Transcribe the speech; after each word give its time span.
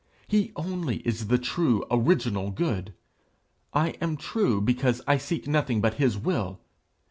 He 0.27 0.51
only 0.55 0.95
is 1.05 1.27
the 1.27 1.37
true, 1.37 1.85
original 1.91 2.49
good; 2.49 2.95
I 3.71 3.89
am 4.01 4.17
true 4.17 4.59
because 4.59 5.03
I 5.05 5.19
seek 5.19 5.47
nothing 5.47 5.79
but 5.79 5.93
his 6.01 6.17
will. 6.17 6.59